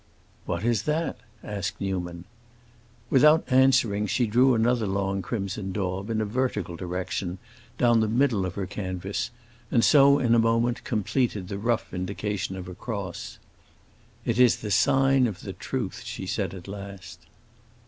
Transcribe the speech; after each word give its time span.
"What 0.47 0.63
is 0.65 0.81
that?" 0.89 1.19
asked 1.43 1.79
Newman. 1.79 2.25
Without 3.11 3.43
answering, 3.51 4.07
she 4.07 4.25
drew 4.25 4.55
another 4.55 4.87
long 4.87 5.21
crimson 5.21 5.71
daub, 5.71 6.09
in 6.09 6.21
a 6.21 6.25
vertical 6.25 6.75
direction, 6.75 7.37
down 7.77 7.99
the 7.99 8.07
middle 8.07 8.43
of 8.43 8.55
her 8.55 8.65
canvas, 8.65 9.29
and 9.69 9.85
so, 9.85 10.17
in 10.17 10.33
a 10.33 10.39
moment, 10.39 10.83
completed 10.85 11.49
the 11.49 11.59
rough 11.59 11.93
indication 11.93 12.55
of 12.55 12.67
a 12.67 12.73
cross. 12.73 13.37
"It 14.25 14.39
is 14.39 14.55
the 14.55 14.71
sign 14.71 15.27
of 15.27 15.41
the 15.41 15.53
truth," 15.53 16.01
she 16.03 16.25
said 16.25 16.55
at 16.55 16.67
last. 16.67 17.19